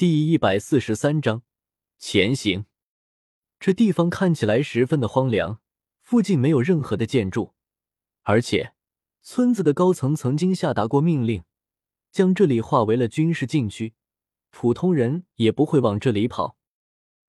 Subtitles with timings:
[0.00, 1.42] 第一百四十三章
[1.98, 2.64] 前行。
[3.58, 5.60] 这地方看起来十分的荒凉，
[6.00, 7.52] 附近没有任何的建筑，
[8.22, 8.72] 而且
[9.20, 11.42] 村子的高层曾经下达过命令，
[12.10, 13.92] 将这里划为了军事禁区，
[14.48, 16.56] 普通人也不会往这里跑。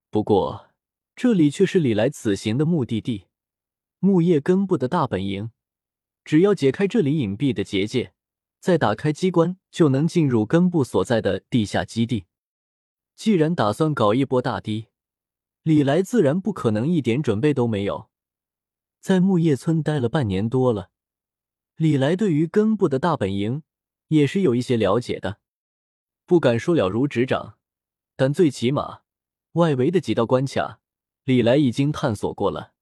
[0.10, 0.70] 不过，
[1.14, 3.26] 这里却是李来此行的目的地——
[4.00, 5.52] 木叶根部的大本营。
[6.24, 8.14] 只要解开这里隐蔽的结界，
[8.62, 12.28] 再打开机关，就能进入根部所在的地下基地。
[13.22, 14.88] 既然打算搞一波大堤，
[15.62, 18.10] 李来自然不可能一点准备都没有。
[19.00, 20.90] 在木叶村待了半年多了，
[21.76, 23.62] 李来对于根部的大本营
[24.08, 25.38] 也是有一些了解的，
[26.26, 27.60] 不敢说了如指掌，
[28.16, 29.02] 但最起码
[29.52, 30.80] 外围的几道关卡，
[31.24, 32.74] 李来已经探索过了。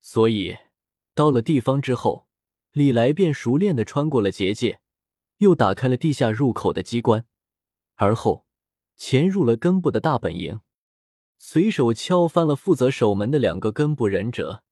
[0.00, 0.56] 所以
[1.14, 2.26] 到了地方之后，
[2.72, 4.80] 李来便熟练的穿过了结界，
[5.36, 7.24] 又打开了地下入口的机关，
[7.94, 8.44] 而后。
[8.96, 10.60] 潜入了根部的大本营，
[11.38, 14.62] 随手敲翻了负责守门的两个根部忍者。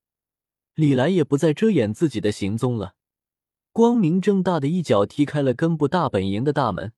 [0.75, 2.95] 李来也不再遮掩自己的行踪了，
[3.73, 6.93] 光明正大的一脚踢开了根部大本营的大门。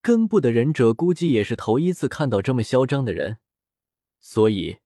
[0.00, 3.38] 根部的忍者估计也是头一次看到这么嚣张的人，
[4.20, 4.78] 所以，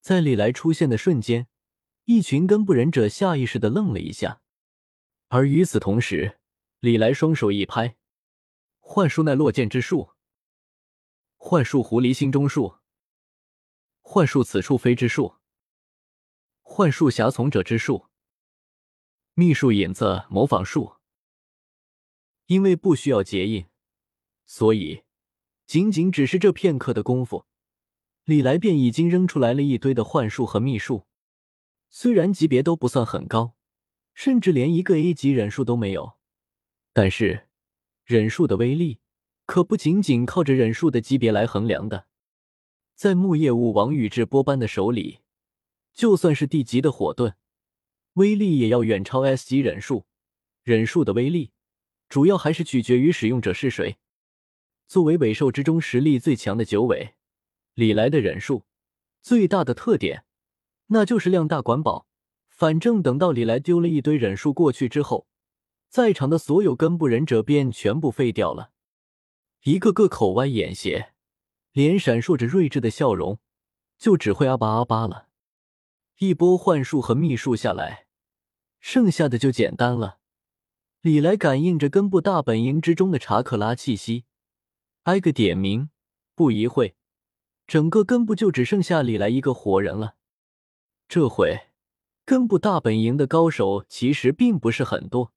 [0.00, 1.48] 在李来出现的瞬间，
[2.04, 4.40] 一群根部忍者下意识的愣了一下。
[5.28, 6.38] 而与此同时，
[6.78, 7.96] 李来双手一拍，
[8.78, 10.10] 幻术奈落剑之术。
[11.44, 12.76] 幻术狐狸心中术，
[14.00, 15.38] 幻术此处非之术，
[16.60, 18.06] 幻术侠从者之术，
[19.34, 20.98] 秘术引子模仿术。
[22.46, 23.66] 因为不需要结印，
[24.46, 25.02] 所以
[25.66, 27.44] 仅仅只是这片刻的功夫，
[28.22, 31.08] 李来便已经扔出来了一堆的幻术和秘术。
[31.90, 33.56] 虽然级别都不算很高，
[34.14, 36.16] 甚至连一个 A 级忍术都没有，
[36.92, 37.48] 但是
[38.04, 39.00] 忍术的威力。
[39.46, 42.06] 可不仅仅靠着忍术的级别来衡量的，
[42.94, 45.18] 在木叶武王宇智波斑的手里，
[45.92, 47.34] 就算是地级的火盾，
[48.14, 50.06] 威力也要远超 S 级忍术。
[50.62, 51.50] 忍术的威力，
[52.08, 53.98] 主要还是取决于使用者是谁。
[54.86, 57.14] 作为尾兽之中实力最强的九尾，
[57.74, 58.64] 李来的忍术
[59.20, 60.24] 最大的特点，
[60.86, 62.06] 那就是量大管饱。
[62.48, 65.26] 反正等到李来丢了一堆忍术过去之后，
[65.88, 68.71] 在场的所有根部忍者便全部废掉了。
[69.64, 71.12] 一个个口歪眼斜，
[71.70, 73.38] 脸闪烁着睿智的笑容，
[73.96, 75.28] 就只会阿巴阿巴了。
[76.18, 78.08] 一波幻术和秘术下来，
[78.80, 80.18] 剩下的就简单了。
[81.00, 84.24] 李来感应着根部大本营之中的查克拉气息，
[85.04, 85.90] 挨个点名。
[86.34, 86.96] 不一会，
[87.66, 90.16] 整个根部就只剩下李来一个活人了。
[91.06, 91.68] 这回
[92.24, 95.32] 根部大本营的高手其实并不是很多，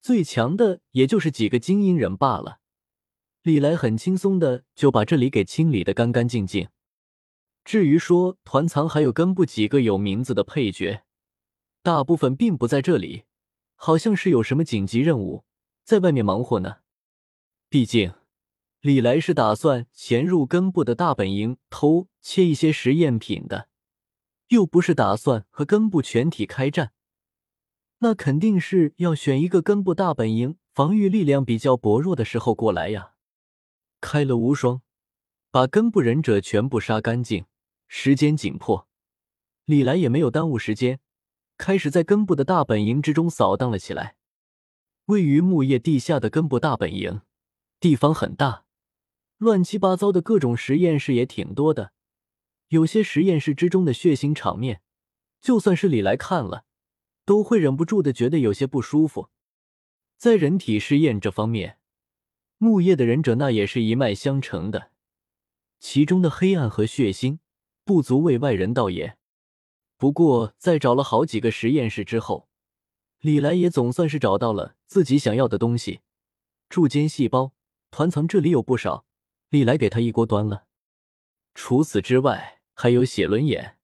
[0.00, 2.60] 最强的也就是几个精英人罢了。
[3.44, 6.66] 李来很轻松的就把这里给清理的干干净净。
[7.62, 11.02] 至于说团藏还有根部几个有名字的配角，
[11.82, 13.24] 大部分并不在这里，
[13.74, 15.44] 好像是有什么紧急任务
[15.84, 16.76] 在外面忙活呢。
[17.68, 18.14] 毕竟
[18.80, 23.68] 李来是打算潜入根部的大本营偷切一些实验品的，
[24.48, 26.92] 又不是打算和根部全体开战，
[27.98, 33.10] 那肯定是要选一个根部大本营防御力量比较薄弱的时候过来呀。
[34.04, 34.82] 开了无双，
[35.50, 37.46] 把根部忍者全部杀干净。
[37.88, 38.86] 时间紧迫，
[39.64, 41.00] 李来也没有耽误时间，
[41.56, 44.16] 开始在根部的大本营之中扫荡了起来。
[45.06, 47.22] 位于木叶地下的根部大本营，
[47.80, 48.66] 地方很大，
[49.38, 51.92] 乱七八糟的各种实验室也挺多的。
[52.68, 54.82] 有些实验室之中的血腥场面，
[55.40, 56.66] 就算是李来看了，
[57.24, 59.30] 都会忍不住的觉得有些不舒服。
[60.18, 61.78] 在人体试验这方面。
[62.64, 64.90] 木叶的忍者那也是一脉相承的，
[65.80, 67.38] 其中的黑暗和血腥
[67.84, 69.18] 不足为外人道也。
[69.98, 72.48] 不过，在找了好几个实验室之后，
[73.20, 76.00] 李来也总算是找到了自己想要的东西——
[76.70, 77.52] 柱间细胞。
[77.90, 79.04] 团藏这里有不少，
[79.50, 80.64] 李来给他一锅端了。
[81.54, 83.76] 除此之外，还有血轮眼。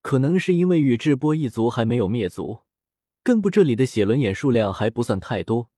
[0.00, 2.62] 可能是因为宇智波一族还没有灭族，
[3.22, 5.70] 根部这里的血轮眼数量还不算太多。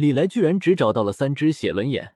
[0.00, 2.14] 李来居然只找到了三只血轮眼，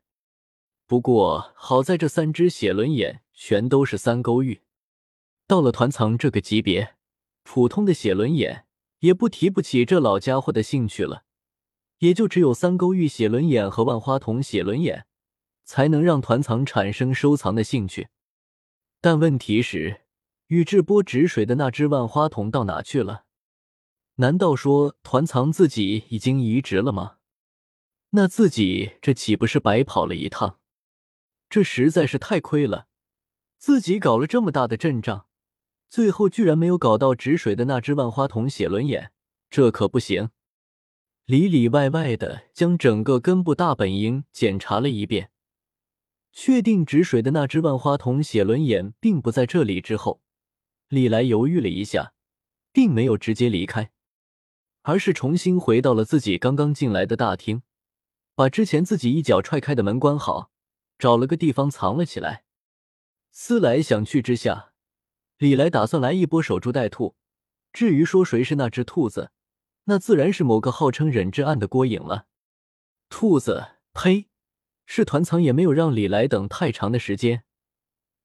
[0.86, 4.62] 不过好在这三只血轮眼全都是三勾玉。
[5.46, 6.94] 到了团藏这个级别，
[7.42, 8.64] 普通的血轮眼
[9.00, 11.25] 也不提不起这老家伙的兴趣了。
[11.98, 15.04] 也就只有三勾玉血轮眼和万花筒血轮眼，
[15.64, 18.08] 才能让团藏产生收藏的兴趣。
[19.02, 20.00] 但问题是，
[20.46, 23.25] 宇智波止水的那只万花筒到哪去了？
[24.14, 27.16] 难道说团藏自己已经移植了吗？
[28.16, 30.61] 那自己这岂不是白跑了一趟？
[31.50, 32.87] 这实在是太亏了，
[33.58, 35.26] 自己搞了这么大的阵仗，
[35.90, 39.11] 最后居然没有搞到止水的那只万花筒写轮眼，
[39.50, 40.31] 这可不行。
[41.25, 45.32] 里里外外的将整个根部大本营检查了一遍，
[46.31, 50.20] 确定止水的那只万花筒写轮眼并不在这里之后，
[50.87, 52.12] 李来犹豫了一下，
[52.70, 53.90] 并没有直接离开，
[54.82, 57.62] 而是重新回到了自己刚刚进来的大厅，
[58.34, 60.50] 把之前自己一脚踹开的门关好，
[60.98, 62.44] 找了个地方藏了起来。
[63.31, 64.72] 思来想去之下，
[65.38, 67.14] 李来打算来一波守株待兔。
[67.72, 69.31] 至于说谁是那只兔子？
[69.84, 72.26] 那自然是某个号称忍之案的郭影了。
[73.08, 74.28] 兔子，呸！
[74.87, 77.44] 是团藏也没有让李来等太长的时间。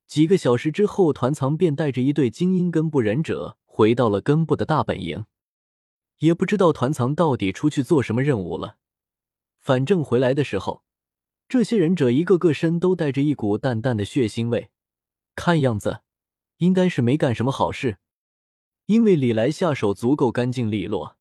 [0.08, 5.26] 几个小时之后，团藏便带着一队精英根部忍者回到了根部的大本营。
[6.20, 8.78] 也不知道团藏到底出去做什么任务了。
[9.70, 10.82] 反正回来的时候，
[11.48, 14.72] 这些忍者一个个身都带着一股淡淡的血腥味，
[15.36, 16.02] 看样子
[16.58, 18.00] 应该是没干什么好事。
[18.88, 21.18] 因为李来下手足够干净利落。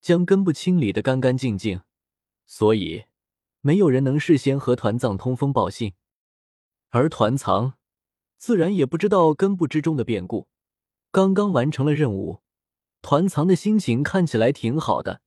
[0.00, 1.82] 将根部清理的干干净净，
[2.46, 3.04] 所以
[3.60, 5.92] 没有人能事先和团藏通风报信，
[6.88, 7.74] 而团藏
[8.38, 10.48] 自然也不知道根部之中的变故。
[11.10, 12.40] 刚刚完成了任务，
[13.02, 15.20] 团藏的心情看起来挺好的。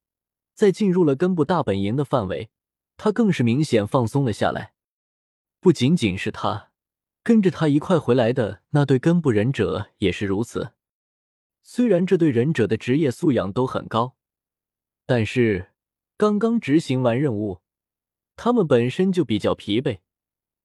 [0.57, 2.49] 在进入了根部大本营的范围，
[2.97, 4.73] 他更是明显放松了下来。
[5.59, 6.71] 不仅仅是他，
[7.21, 10.71] 跟着他一块回来的那对根部忍者也是如此。
[11.61, 14.15] 虽然这对忍者的职业素养都很高。
[15.05, 15.73] 但是，
[16.17, 17.61] 刚刚执行完任务，
[18.35, 19.99] 他们本身就比较疲惫，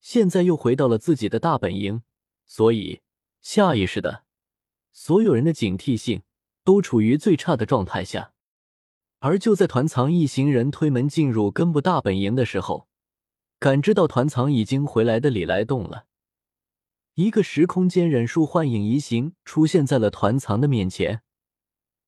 [0.01, 2.01] 现在又回到了自己的大本营，
[2.47, 3.01] 所以
[3.41, 4.23] 下意识的，
[4.91, 6.23] 所有人的警惕性
[6.63, 8.32] 都处于最差的状态下。
[9.25, 12.89] 而就在团藏一行人推门进入根部大本营的时候，
[13.57, 16.07] 感知到团藏已经回来的李来动了，
[17.13, 21.21] 一个时空间忍术幻影移形出现在了团藏的面前，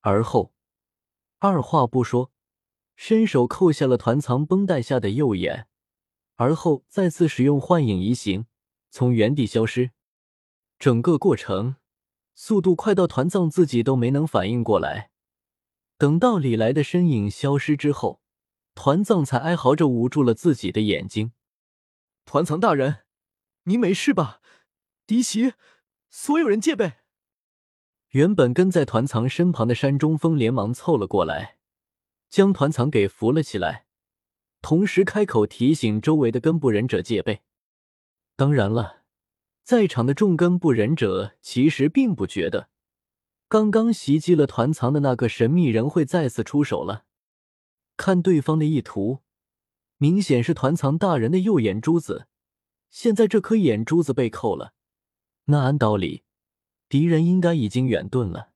[0.01, 0.51] 而后。
[1.39, 2.31] 二话不说，
[2.97, 5.67] 伸手扣下了团藏绷带下的右眼，
[6.35, 8.45] 而后再次使用幻影移形，
[8.89, 9.91] 从原地消失。
[10.77, 11.77] 整个过程
[12.33, 15.11] 速度快到团藏自己都没能反应过来。
[15.97, 18.21] 等到李来的身影消失之后，
[18.73, 21.31] 团藏才哀嚎着捂住了自己的眼睛
[22.25, 23.05] ：“团藏大人，
[23.63, 24.41] 您没事吧？
[25.07, 25.53] 敌袭，
[26.09, 26.93] 所有人戒备。”
[28.11, 31.57] 原本跟在团藏身旁的山中风连忙凑了过来，
[32.29, 33.85] 将团藏给扶了起来，
[34.61, 37.41] 同时开口提醒周围的根部忍者戒备。
[38.35, 39.03] 当然了，
[39.63, 42.69] 在场的众根部忍者其实并不觉得
[43.55, 47.05] 刚刚袭击了团藏的那个神秘人会再次出手了。
[47.95, 49.19] 看对方的意图，
[49.97, 52.27] 明显是团藏大人的右眼珠子，
[52.89, 54.73] 现在这颗眼珠子被扣了，
[55.45, 56.23] 那按道理。
[56.89, 58.49] 敌人应该已经远遁了。